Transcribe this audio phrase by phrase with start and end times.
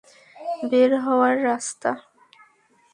[0.71, 1.91] বের হওয়ার রাস্তা?